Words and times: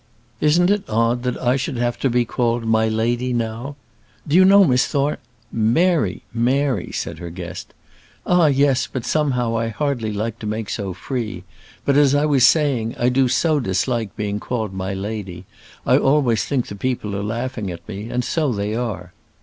Isn't 0.39 0.71
it 0.71 0.89
odd 0.89 1.21
that 1.21 1.37
I 1.37 1.55
should 1.57 1.77
have 1.77 1.99
to 1.99 2.09
be 2.09 2.25
called 2.25 2.65
'my 2.65 2.87
lady' 2.87 3.33
now? 3.33 3.75
Do 4.27 4.35
you 4.35 4.43
know 4.43 4.63
Miss 4.63 4.87
Thorne" 4.87 5.17
"Mary! 5.77 6.23
Mary!" 6.33 6.91
said 6.91 7.19
her 7.19 7.29
guest. 7.29 7.75
"Ah, 8.25 8.47
yes; 8.47 8.87
but 8.91 9.05
somehow, 9.05 9.55
I 9.55 9.67
hardly 9.67 10.11
like 10.11 10.39
to 10.39 10.47
make 10.47 10.71
so 10.71 10.95
free; 10.95 11.43
but, 11.85 11.97
as 11.97 12.15
I 12.15 12.25
was 12.25 12.47
saying, 12.47 12.95
I 12.97 13.09
do 13.09 13.27
so 13.27 13.59
dislike 13.59 14.15
being 14.15 14.39
called 14.39 14.73
'my 14.73 14.95
lady:' 14.95 15.45
I 15.85 15.99
always 15.99 16.45
think 16.45 16.65
the 16.65 16.75
people 16.75 17.15
are 17.15 17.21
laughing 17.21 17.69
at 17.69 17.87
me; 17.87 18.09
and 18.09 18.23
so 18.25 18.51
they 18.51 18.73
are." 18.73 19.13